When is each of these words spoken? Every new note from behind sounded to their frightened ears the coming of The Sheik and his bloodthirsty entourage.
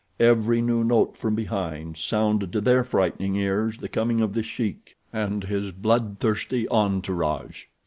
Every 0.19 0.63
new 0.63 0.83
note 0.83 1.15
from 1.15 1.35
behind 1.35 1.95
sounded 1.95 2.51
to 2.53 2.61
their 2.61 2.83
frightened 2.83 3.37
ears 3.37 3.77
the 3.77 3.87
coming 3.87 4.19
of 4.19 4.33
The 4.33 4.41
Sheik 4.41 4.95
and 5.13 5.43
his 5.43 5.69
bloodthirsty 5.71 6.67
entourage. 6.69 7.65